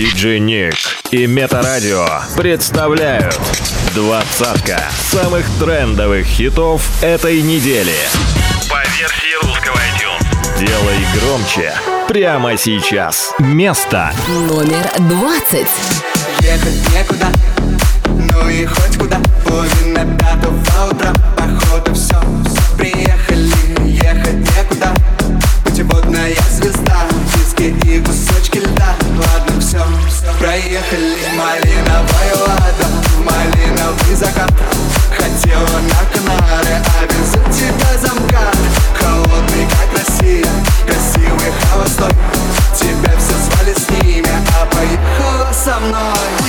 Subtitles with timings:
[0.00, 0.76] Диджей Ник
[1.10, 3.38] и Метарадио представляют
[3.94, 4.80] двадцатка
[5.10, 7.92] самых трендовых хитов этой недели.
[8.70, 10.58] По версии русского iTunes.
[10.58, 11.74] Делай громче
[12.08, 13.34] прямо сейчас.
[13.38, 15.68] Место номер двадцать.
[16.40, 17.26] Ехать некуда,
[18.06, 19.20] ну и хоть куда.
[19.44, 22.18] Половина пятого утра, походу все
[35.50, 38.56] Пиво на Канары, а везут тебя замкат
[38.94, 40.46] Холодный, как Россия,
[40.86, 42.12] красивый холостой.
[42.78, 46.39] Тебя все звали с ними, а поехала со мной.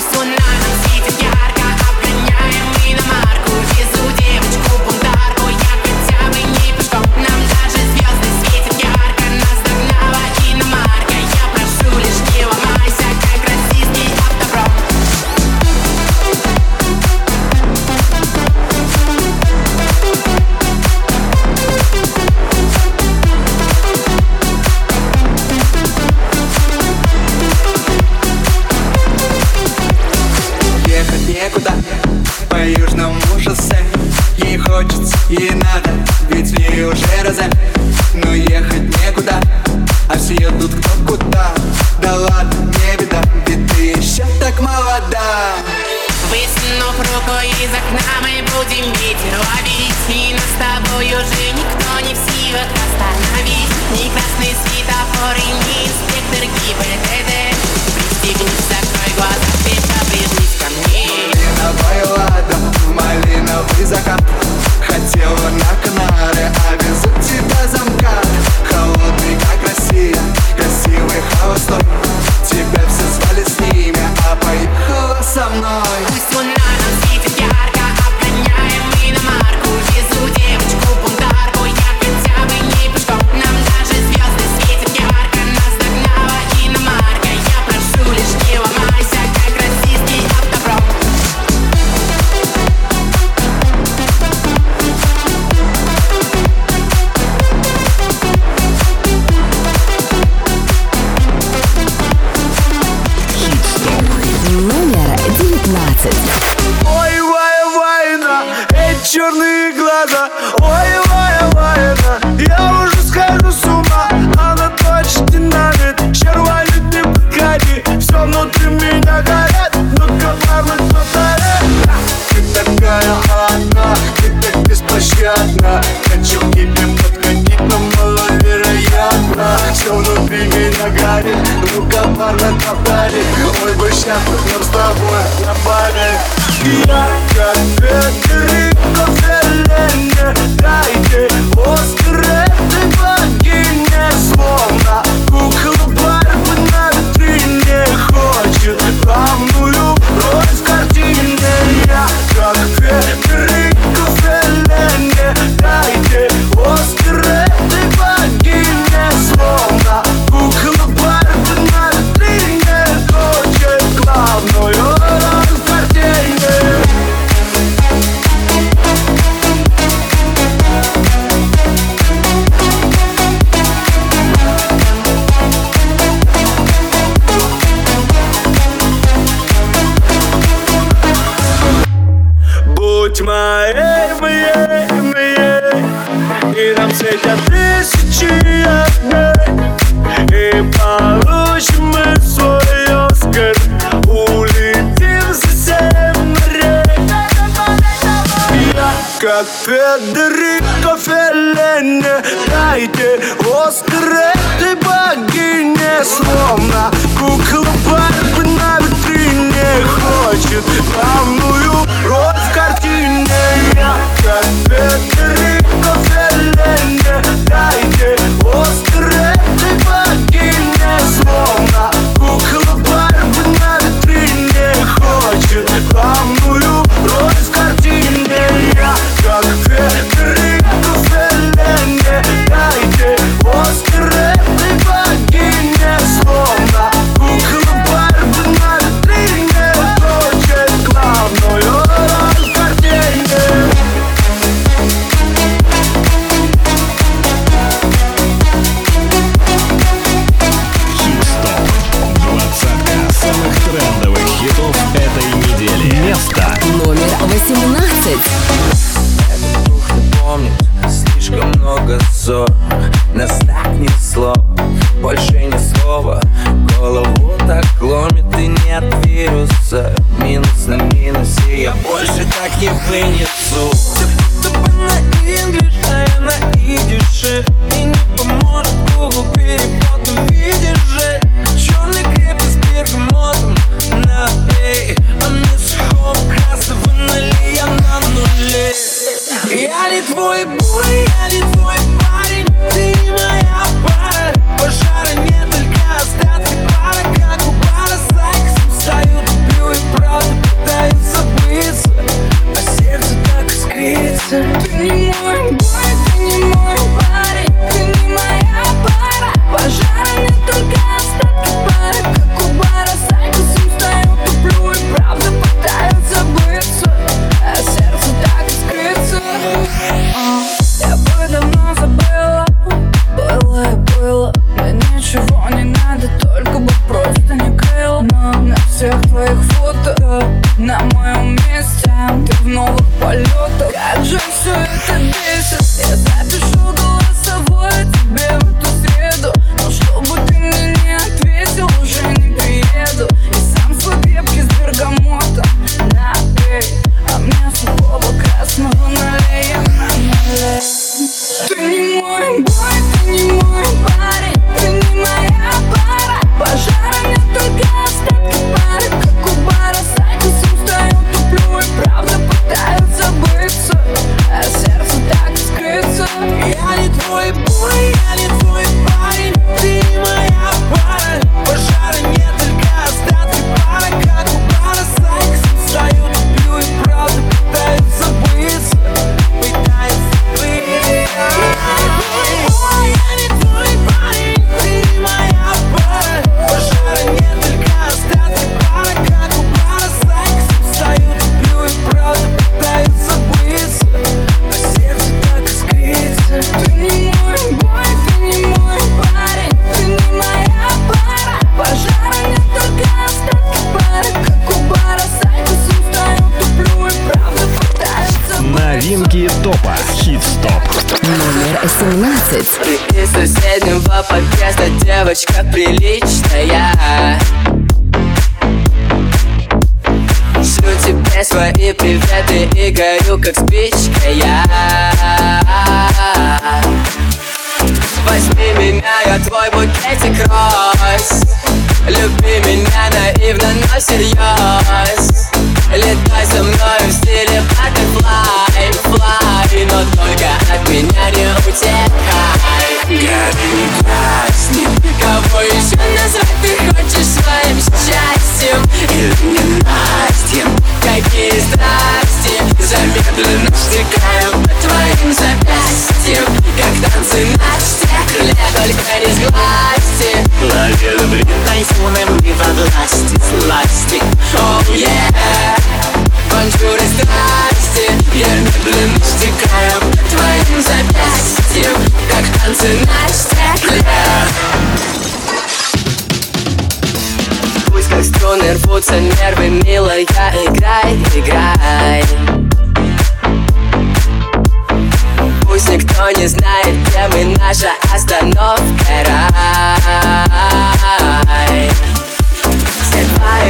[200.00, 200.31] the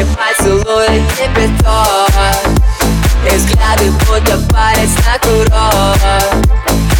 [0.02, 0.88] Мой поцелуй
[1.20, 2.56] лепетон
[3.24, 6.48] И взгляды будто палец на курорт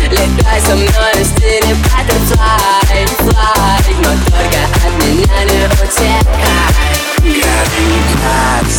[0.02, 6.22] Летай со мной в стиле butterfly, fly Но только от меня не утекай.
[7.18, 8.74] Грады не плац,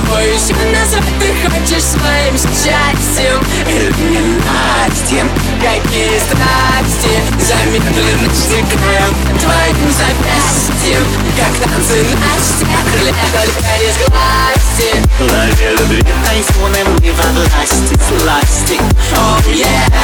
[0.00, 3.40] боюсь назад Ты хочешь своим счастьем.
[3.66, 5.28] Иллюминатим
[5.60, 11.04] Какие страсти Замедленно стекают Твоим запястьем?
[11.36, 18.78] Как танцы на стекле Только не сглазьте Лови любви айфоном и во власти Сласти,
[19.16, 19.96] oh, oh, yeah.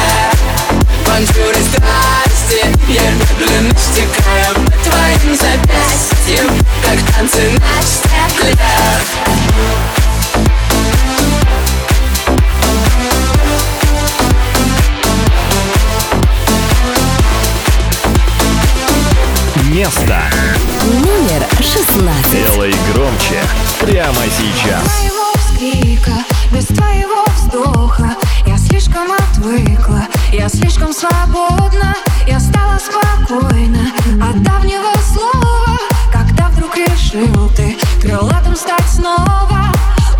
[1.05, 6.12] Bonjour и страсти Я медленно стекаю по Твоим запястьям.
[6.33, 6.47] Будем
[6.81, 8.03] так танцы наш
[19.73, 20.21] место.
[20.85, 22.31] Номер 16.
[22.31, 23.41] Делай громче
[23.79, 24.83] прямо сейчас.
[24.83, 26.11] Без твоего вскрика,
[26.51, 28.15] без твоего вздоха
[28.47, 31.95] Я слишком отвыкла, я слишком свободна
[32.27, 35.92] Я стала спокойна от давнего слова
[36.73, 39.71] вдруг решил ты крылатым стать снова.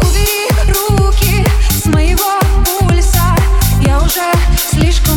[0.02, 2.40] Убери руки с моего
[2.80, 3.36] пульса.
[3.82, 4.22] Я уже
[4.72, 5.13] слишком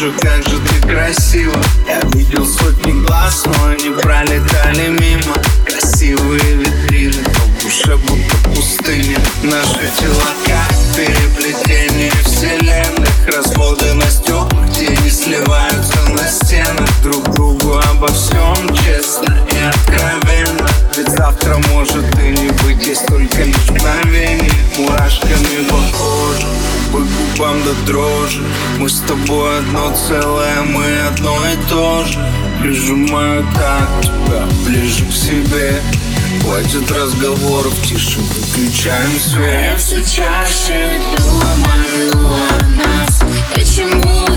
[0.00, 5.36] вижу, как же ты красива Я видел сотни глаз, но они пролетали мимо.
[5.66, 9.18] Красивые витрины, но в душе будто пустыня.
[9.42, 13.08] Наши тела как переплетение вселенных.
[13.26, 20.68] Разводы на стеклах, не сливаются на стенах Друг другу обо всем честно и откровенно.
[20.96, 26.46] Ведь завтра может и не быть, есть только лишь мгновение Мурашками по коже,
[26.92, 28.42] по губам до дрожи.
[28.80, 32.18] Мы с тобой одно целое, мы одно и то же.
[32.62, 35.82] Прижимаю как тебя ближе к себе.
[36.42, 39.70] Хватит разговоров, тише выключаем свет.
[39.72, 43.20] Я все чаще думаю о нас.
[43.54, 44.29] Почему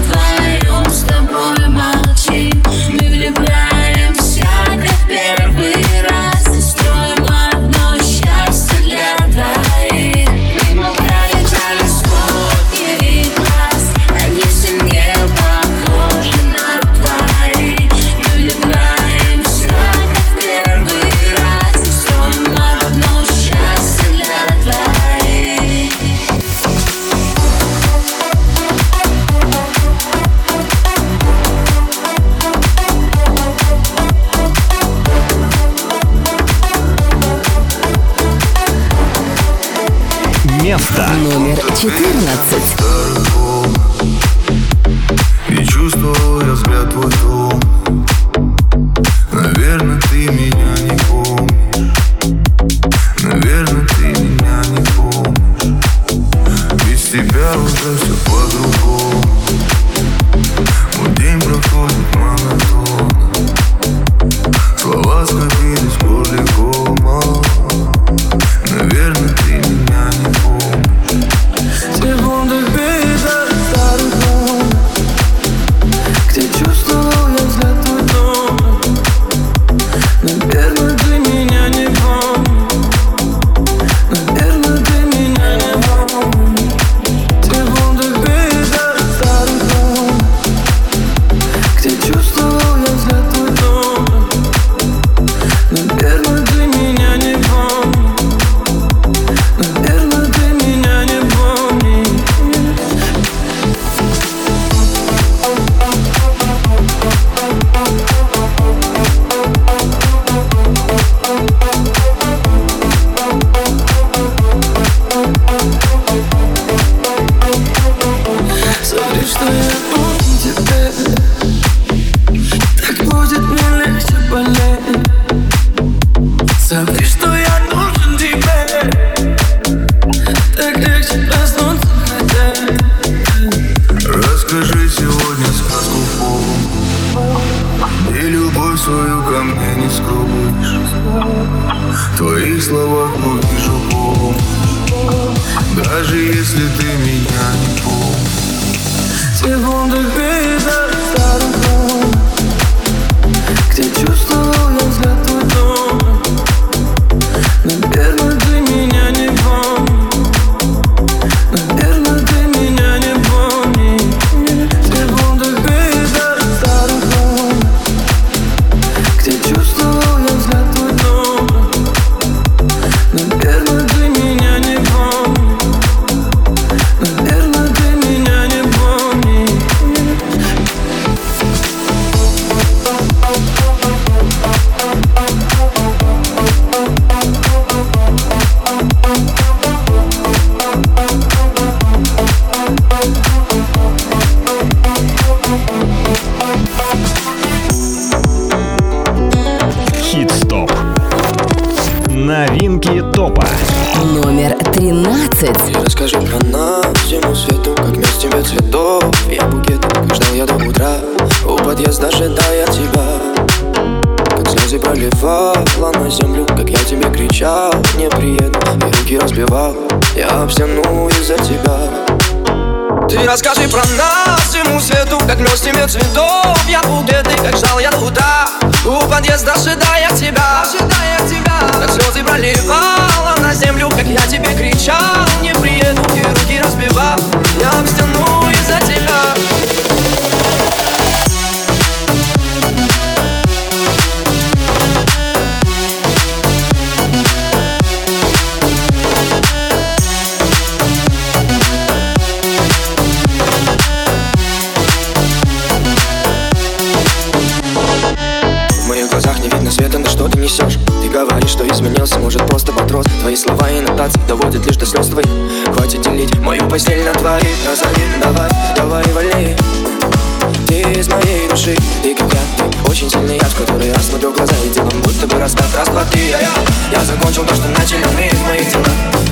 [275.75, 278.87] расклад и я, а я Я закончил то, что начали мы в моих делах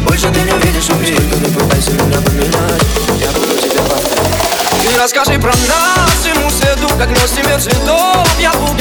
[0.08, 2.84] Больше ты не увидишь, убей Только не пытайся меня поменять.
[3.20, 4.82] Я буду тебя повторять.
[4.84, 8.81] Ты расскажи про нас всему свету Как носим мир цветов Я буду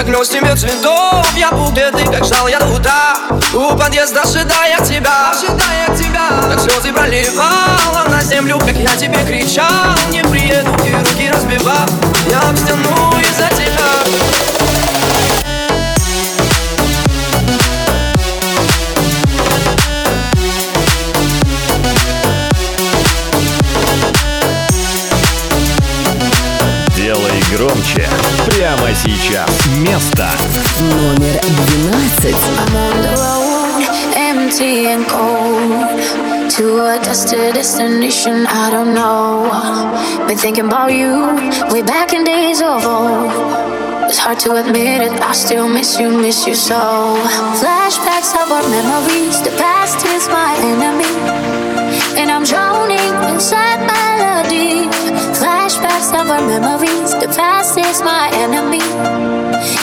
[0.00, 3.16] Как нес тебе цветов Я был бедный, как ждал я утра.
[3.52, 6.40] У подъезда ожидая тебя Ожидая тебя.
[6.48, 9.94] Как слезы проливала на землю Как я тебе кричал.
[10.10, 11.86] Не приеду и руки разбивал
[12.30, 14.49] Я об стену из-за тебя
[28.99, 29.49] сейчас.
[29.77, 30.27] Место
[30.79, 32.35] Номер 12.
[32.57, 33.83] I'm on the road,
[34.15, 35.99] empty and cold.
[36.57, 39.49] To a destined destination, I don't know.
[40.27, 41.35] Been thinking about you
[41.71, 43.31] way back in days of old.
[44.07, 47.17] It's hard to admit it, I still miss you, miss you so.
[47.59, 51.11] Flashbacks of our memories, the past is my enemy.
[52.17, 54.87] And I'm drowning inside melody.
[56.30, 57.12] our memories.
[57.14, 58.80] The past is my enemy.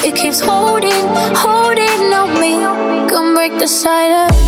[0.07, 1.05] It keeps holding,
[1.35, 2.55] holding on me.
[3.09, 4.47] Come break the silence.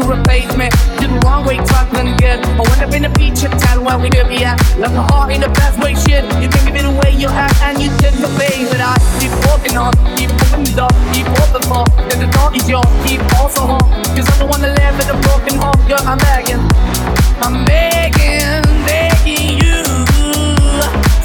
[0.00, 0.72] to the pavement.
[0.98, 2.40] Did the wrong way, talking good.
[2.44, 4.56] I went up in the beach of town where we could be at.
[4.78, 6.24] Love my heart in the best way, shit.
[6.40, 8.66] You can give it away, you have, and you did the thing.
[8.70, 11.84] But I keep walking on, keep moving the door, keep walking for.
[12.08, 13.90] Cause the door is yours, keep also home.
[14.16, 16.02] Cause I don't wanna live in a broken home, girl.
[16.04, 16.62] I'm begging,
[17.44, 19.82] I'm begging, begging you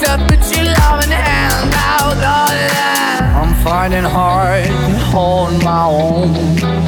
[0.03, 2.75] to put your loving hand out, darling.
[3.39, 6.84] I'm finding hard to hold my own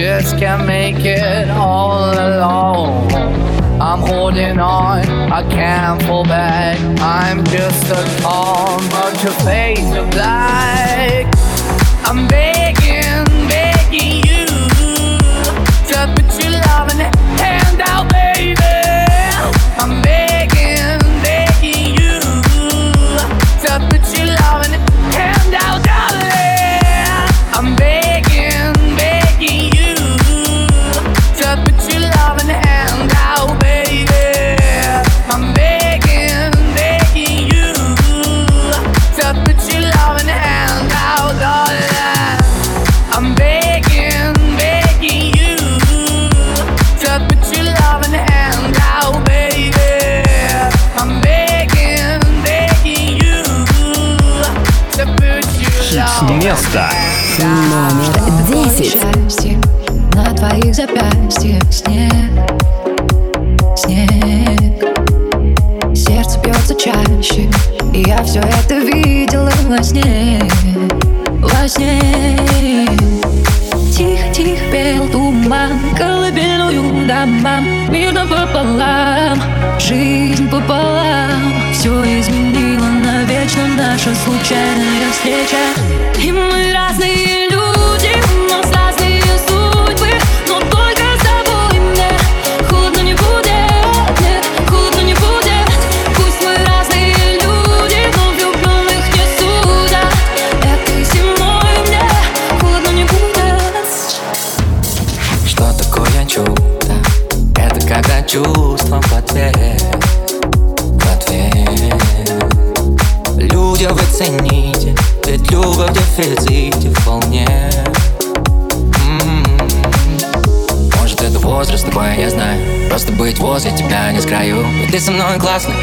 [0.00, 3.12] just can't make it all alone.
[3.82, 6.78] I'm holding on, I can't fall back.
[7.00, 11.26] I'm just a calm, but you face the black.
[12.06, 12.49] I'm.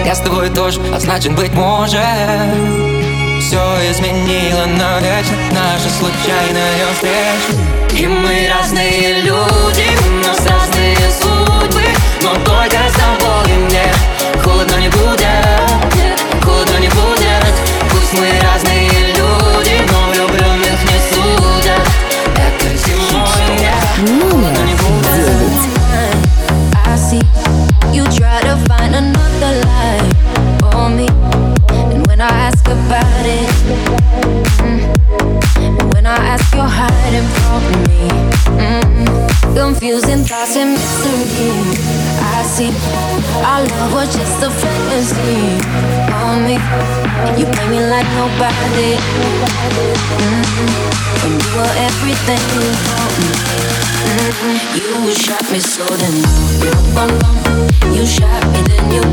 [0.07, 1.99] Я с тобой тоже, а значит быть может.
[3.41, 8.01] Все изменило на навечно Наша случайная встреча.
[8.01, 11.83] И мы разные люди, но нас разные судьбы
[12.21, 13.93] Но только с тобой мне
[14.41, 15.56] холодно не будет.
[48.77, 48.93] you
[51.89, 52.43] everything
[53.97, 54.77] mm-hmm.
[54.77, 56.15] you shot me so then
[56.61, 57.09] you.
[57.95, 59.06] You shot me then you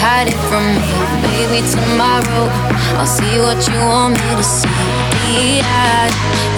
[0.00, 0.92] hide it from me.
[1.28, 2.48] Maybe tomorrow
[2.96, 4.80] I'll see what you want me to see.
[5.28, 6.14] Be eyed,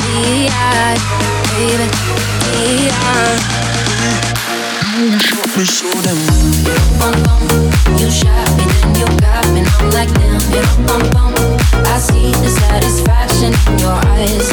[0.06, 1.00] be eyed,
[1.50, 1.86] baby,
[2.54, 3.61] be eyed
[5.02, 6.62] you shot me.
[7.98, 8.10] You
[8.56, 10.10] me, then you got me, I'm like
[11.90, 14.48] I see the satisfaction in your eyes.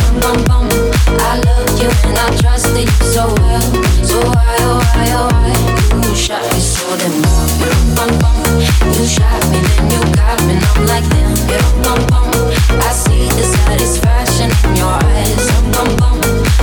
[1.22, 1.38] I
[1.80, 3.62] you and I trusted you so well.
[4.04, 5.54] So why, oh, why, oh, why?
[6.08, 6.60] You shot me
[8.98, 11.06] You shot me, then you got me, I'm like
[12.82, 15.50] I see the satisfaction in your eyes.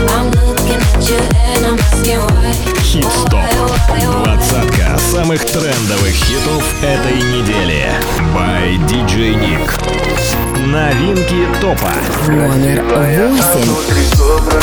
[0.09, 2.77] I'm looking at you and I'm asking why.
[2.83, 3.47] Keep stop.
[3.59, 7.87] Oh, Двадцатка самых трендовых хитов этой недели.
[8.35, 9.71] By DJ Nick.
[10.67, 11.93] Новинки топа.
[12.29, 13.63] Номер восемь.
[13.63, 14.61] Внутри добра,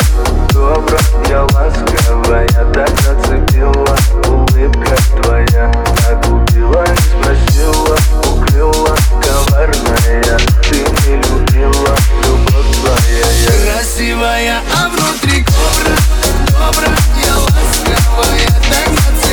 [0.52, 0.98] добра,
[1.28, 3.96] я ласковая Так зацепила
[4.28, 5.72] улыбка твоя
[6.06, 7.96] Так убила, спросила,
[8.30, 15.96] укрыла Коварная, ты не любила, любовь твоя я Красивая, а внутри кобра,
[16.48, 16.88] добра,
[17.24, 17.83] я ласковая
[18.14, 19.23] Так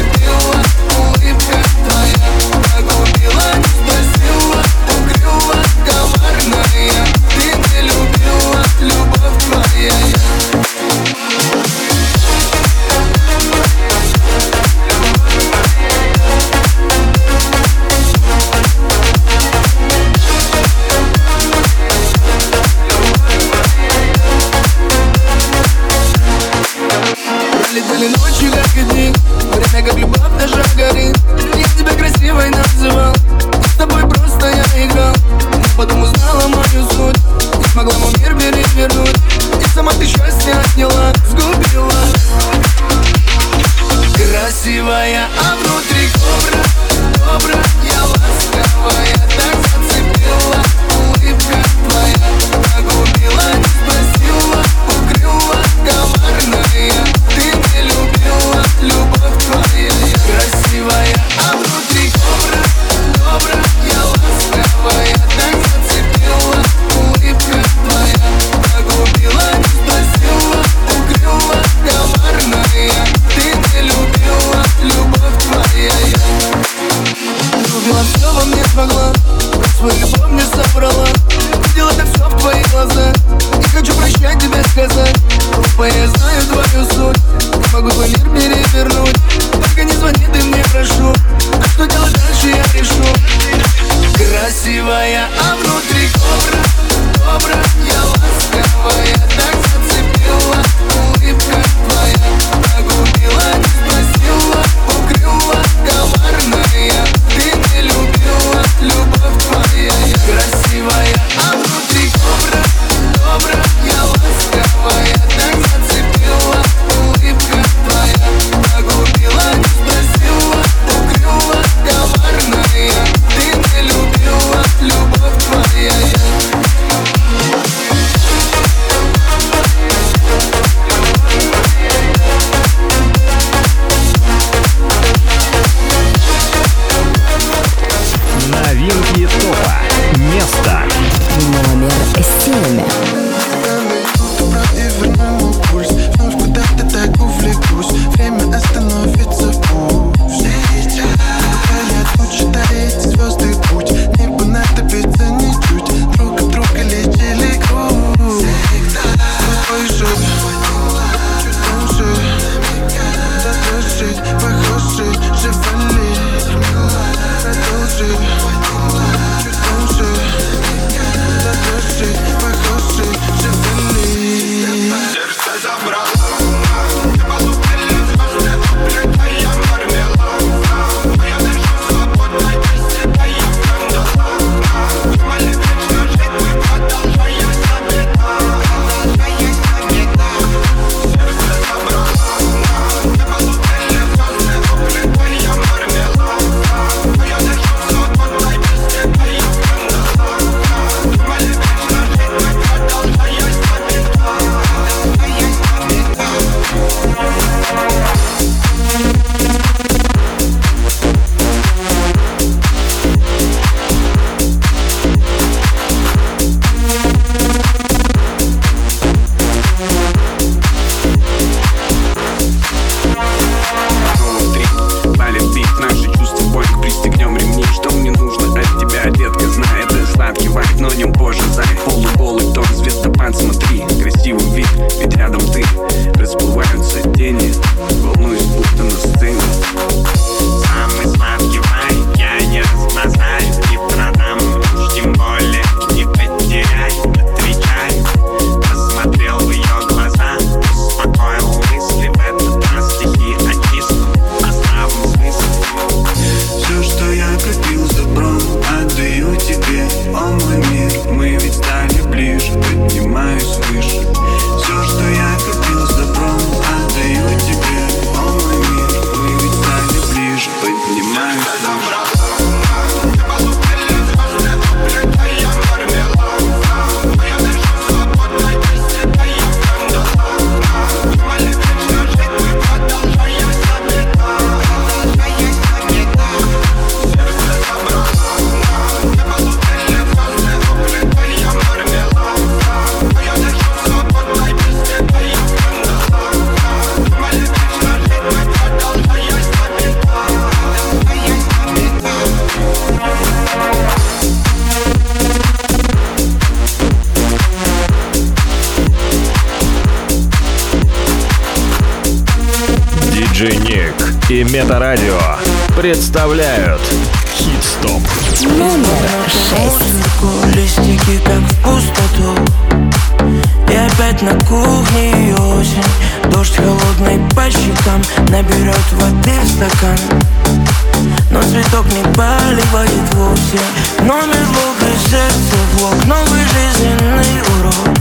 [334.00, 337.96] Номер блок и сердце блок Новый жизненный урок.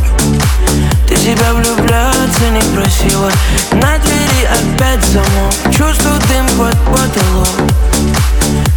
[1.09, 3.31] Ты себя влюбляться не просила.
[3.73, 7.49] На двери опять замок Чувствую дым под потолок.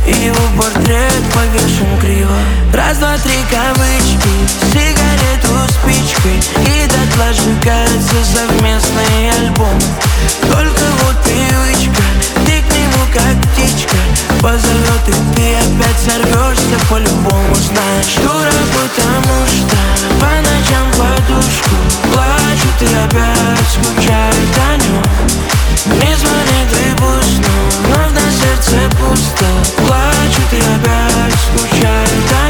[0.05, 2.37] И его портрет повешен криво.
[2.73, 4.33] Раз, два, три кавычки
[4.71, 6.37] Сигарету спичкой.
[6.65, 9.81] И дотла сжигаются совместные альбомы.
[10.41, 12.03] Только вот привычка
[12.45, 13.42] Ты к нему как
[14.43, 18.15] Позовет и ты опять сорвешься По-любому знаешь.
[18.17, 19.77] Дура, потому что
[20.19, 21.75] По ночам подушку
[22.11, 25.01] Плачут и опять скучают о нем
[25.97, 27.53] Не звонит и пусть, но
[27.87, 29.45] вновь на сердце пусто.
[29.77, 32.42] Плачут и опять скучают о нем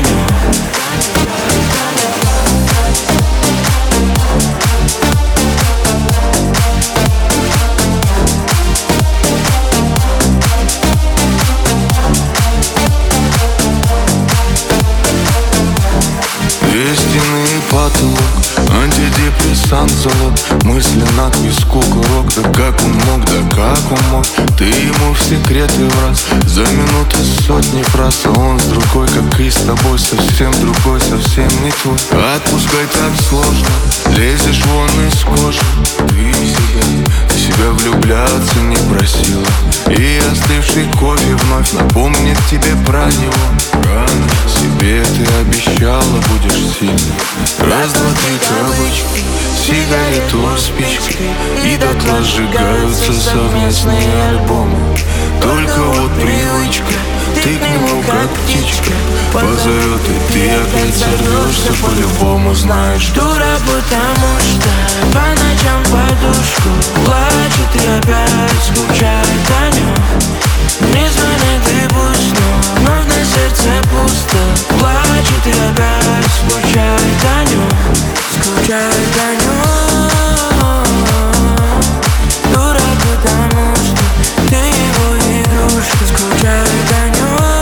[19.73, 24.25] Залог Мысли на виску курок Да как он мог, да как он мог?
[24.55, 27.17] Ты ему в секреты в раз За минуты
[27.47, 28.19] сотни фраз.
[28.25, 31.97] А он с другой, как и с тобой Совсем другой, совсем не твой.
[32.35, 33.67] Отпускать так сложно
[34.15, 35.59] Лезешь вон из кожи.
[35.97, 39.47] Ты себя, себя влюбляться не просила.
[39.89, 43.33] И остывший кофе вновь Напомнит тебе про него.
[43.85, 47.17] Рано себе ты обещала будешь сильной.
[47.59, 51.29] Раз, два, три кавычки Сигарету спичкой
[51.63, 54.77] И дотла сжигаются совместные альбомы.
[55.41, 56.93] Только вот привычка
[57.41, 58.91] Ты к нему как птичка.
[59.31, 64.69] Позовет и ты опять сорвешься По-любому знаешь Дура, потому что
[65.13, 66.69] По ночам подушку
[67.05, 69.95] Плачет и опять скучает о нем
[70.93, 71.09] Не
[73.33, 74.37] сердце пусто.
[74.79, 77.69] Плачет и опять скучает о нем
[78.31, 79.73] Скучает о нем
[82.53, 84.03] Дура, потому что
[84.49, 87.52] Ты его игрушка Скучает о нем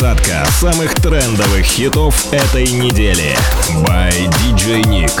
[0.00, 3.36] Двадцатка самых трендовых хитов этой недели.
[3.84, 5.12] By DJ Nick.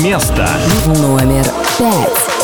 [0.00, 0.48] Место
[0.86, 1.44] Номер
[1.76, 2.37] пять.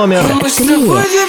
[0.00, 0.22] номер
[0.56, 1.19] три.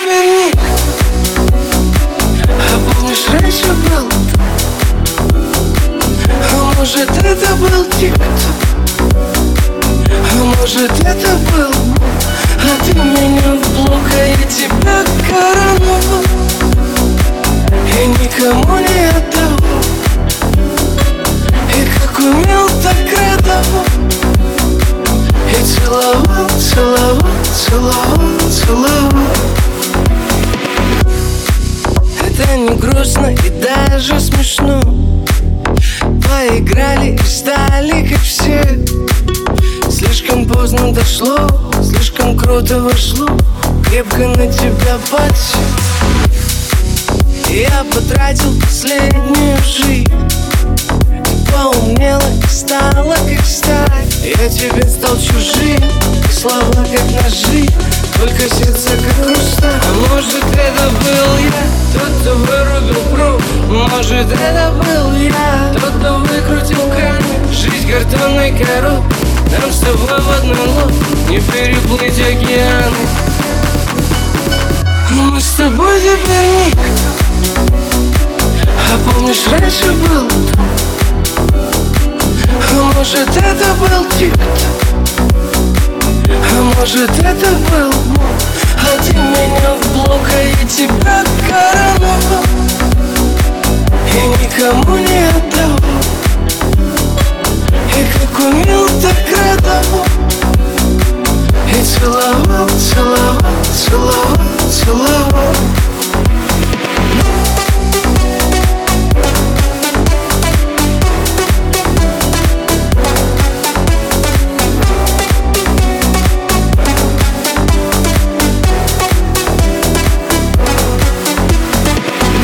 [42.61, 43.27] что-то вошло
[43.85, 45.53] крепко на тебя пать
[47.49, 50.11] Я потратил последнюю жизнь.
[51.51, 54.05] Поумнела и стала как сталь.
[54.23, 55.81] Я тебе стал чужим,
[56.31, 57.67] слова как ножи.
[58.19, 64.71] Только сердце как хрусталь А может это был я, тот, кто вырубил пруд Может это
[64.77, 67.51] был я, тот, кто выкрутил камень.
[67.51, 69.20] Жизнь картонной коробкой.
[69.59, 70.91] Нам с тобой в одном лоб
[71.29, 72.95] не переплыть океаны
[75.11, 76.81] Но мы с тобой теперь никто
[78.93, 80.27] А помнишь, раньше был?
[82.71, 84.39] А может, это был тик-ток
[86.29, 88.23] А может, это был Бог
[88.77, 92.45] А ты меня в блок, а я тебя короновал
[94.07, 95.90] И никому не отдавал.
[97.93, 100.05] И как умел, так радовал
[101.67, 104.37] И целовал, целовал, целовал,
[104.69, 105.55] целовал.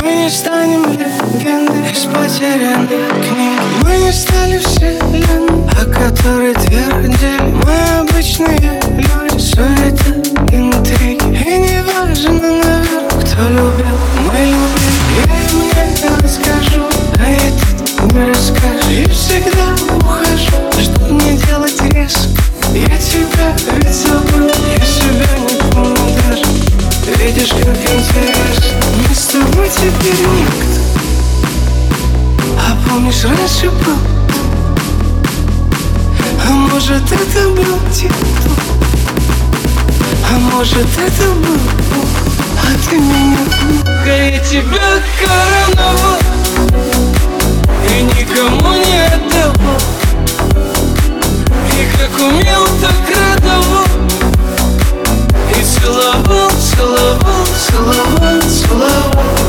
[0.03, 3.56] Мы не станем легендой с потерянной книгой
[3.97, 10.11] не стали вселенной, о которой твердили Мы обычные люди, суета,
[10.51, 11.43] интриги.
[11.45, 16.83] И не важно, наверное, кто любил, мы любили Я им не расскажу,
[17.19, 22.29] а это не расскажешь И всегда ухожу, чтоб не делать резко.
[22.73, 25.95] Я тебя ведь забыл, я себя не помню
[26.27, 26.45] даже.
[27.17, 28.77] Видишь, как интересно,
[29.07, 31.06] мы с тобой теперь никто
[32.67, 33.97] А помнишь, раньше был?
[36.45, 38.53] А может, это был титул
[40.29, 41.59] А может, это был
[41.93, 42.09] Бог?
[42.63, 43.37] А ты меня
[44.03, 46.19] А я тебя короновал.
[47.87, 49.79] И никому не отдавал.
[51.71, 53.85] И как умел, так радовал.
[55.57, 59.46] И целовал, целовал, целовал, целовал